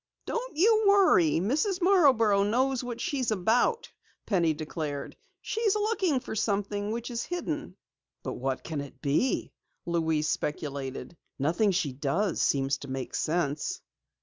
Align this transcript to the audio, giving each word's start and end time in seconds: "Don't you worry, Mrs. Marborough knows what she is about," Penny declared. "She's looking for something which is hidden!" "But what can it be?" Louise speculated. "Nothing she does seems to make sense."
"Don't 0.25 0.57
you 0.57 0.85
worry, 0.87 1.33
Mrs. 1.33 1.79
Marborough 1.79 2.41
knows 2.41 2.83
what 2.83 2.99
she 2.99 3.19
is 3.19 3.29
about," 3.29 3.91
Penny 4.25 4.51
declared. 4.51 5.15
"She's 5.41 5.75
looking 5.75 6.19
for 6.19 6.35
something 6.35 6.89
which 6.89 7.11
is 7.11 7.21
hidden!" 7.21 7.75
"But 8.23 8.33
what 8.33 8.63
can 8.63 8.81
it 8.81 8.99
be?" 9.03 9.53
Louise 9.85 10.27
speculated. 10.27 11.15
"Nothing 11.37 11.69
she 11.69 11.93
does 11.93 12.41
seems 12.41 12.79
to 12.79 12.87
make 12.87 13.13
sense." 13.13 13.79